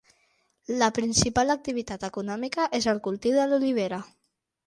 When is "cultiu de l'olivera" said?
3.09-4.01